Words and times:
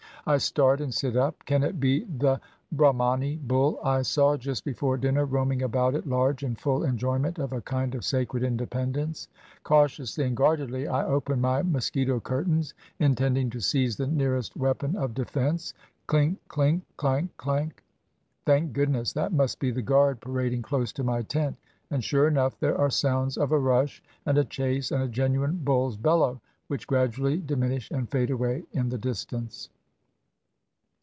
I 0.23 0.37
start, 0.37 0.81
and 0.81 0.93
sit 0.93 1.17
up. 1.17 1.45
Can 1.45 1.63
it 1.63 1.79
be 1.79 2.03
the 2.03 2.39
Brahmani 2.71 3.37
bull 3.37 3.79
I 3.83 4.03
saw 4.03 4.37
just 4.37 4.63
before 4.63 4.95
dinner 4.97 5.25
roaming 5.25 5.63
about 5.63 5.95
at 5.95 6.05
large 6.05 6.43
in 6.43 6.53
full 6.53 6.83
enjoy 6.83 7.17
ment 7.17 7.39
of 7.39 7.51
a 7.51 7.61
kind 7.61 7.95
of 7.95 8.05
sacred 8.05 8.43
independence? 8.43 9.27
Cautiously 9.63 10.25
and 10.25 10.37
guardedly 10.37 10.87
I 10.87 11.03
open 11.03 11.41
my 11.41 11.63
mosquito 11.63 12.19
curtains, 12.19 12.75
intending 12.99 13.49
to 13.49 13.59
seize 13.59 13.97
the 13.97 14.05
nearest 14.05 14.55
weapon 14.55 14.95
of 14.95 15.15
defense. 15.15 15.73
Clink, 16.05 16.37
clink! 16.47 16.83
Clank, 16.97 17.35
clank! 17.37 17.81
Thank 18.45 18.73
goodness, 18.73 19.13
that 19.13 19.33
must 19.33 19.57
be 19.57 19.71
the 19.71 19.81
guard 19.81 20.21
parad 20.21 20.53
ing 20.53 20.61
close 20.61 20.93
to 20.93 21.03
my 21.03 21.23
tent; 21.23 21.57
and 21.89 22.03
sure 22.03 22.27
enough 22.27 22.59
there 22.59 22.77
are 22.77 22.91
sounds 22.91 23.37
of 23.37 23.51
a 23.51 23.57
rush, 23.59 24.03
and 24.27 24.37
a 24.37 24.45
chase, 24.45 24.91
and 24.91 25.01
a 25.01 25.07
genuine 25.09 25.55
bull's 25.63 25.97
bellow, 25.97 26.39
which 26.67 26.85
gradually 26.85 27.37
diminish 27.39 27.89
and 27.89 28.11
fade 28.11 28.29
away 28.29 28.63
in 28.71 28.89
the 28.89 28.99
dis 28.99 29.25
tance. 29.25 29.69